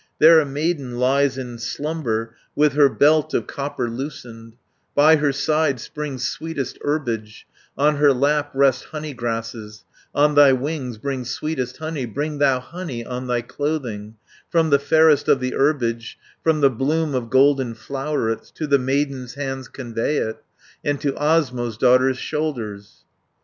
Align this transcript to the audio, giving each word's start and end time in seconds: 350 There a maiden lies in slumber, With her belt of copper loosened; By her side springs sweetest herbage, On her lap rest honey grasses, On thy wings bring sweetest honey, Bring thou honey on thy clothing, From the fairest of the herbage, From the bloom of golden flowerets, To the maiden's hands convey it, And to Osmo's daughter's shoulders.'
350 0.17 0.27
There 0.27 0.39
a 0.39 0.45
maiden 0.51 0.97
lies 0.99 1.37
in 1.37 1.59
slumber, 1.59 2.35
With 2.55 2.73
her 2.73 2.89
belt 2.89 3.35
of 3.35 3.45
copper 3.45 3.87
loosened; 3.87 4.53
By 4.95 5.17
her 5.17 5.31
side 5.31 5.79
springs 5.79 6.27
sweetest 6.27 6.79
herbage, 6.81 7.45
On 7.77 7.97
her 7.97 8.11
lap 8.11 8.49
rest 8.55 8.85
honey 8.85 9.13
grasses, 9.13 9.85
On 10.15 10.33
thy 10.33 10.53
wings 10.53 10.97
bring 10.97 11.23
sweetest 11.23 11.77
honey, 11.77 12.07
Bring 12.07 12.39
thou 12.39 12.59
honey 12.59 13.05
on 13.05 13.27
thy 13.27 13.43
clothing, 13.43 14.15
From 14.49 14.71
the 14.71 14.79
fairest 14.79 15.27
of 15.27 15.39
the 15.39 15.51
herbage, 15.51 16.17
From 16.43 16.61
the 16.61 16.71
bloom 16.71 17.13
of 17.13 17.29
golden 17.29 17.75
flowerets, 17.75 18.49
To 18.55 18.65
the 18.65 18.79
maiden's 18.79 19.35
hands 19.35 19.67
convey 19.67 20.17
it, 20.17 20.41
And 20.83 20.99
to 21.01 21.13
Osmo's 21.13 21.77
daughter's 21.77 22.17
shoulders.' 22.17 23.03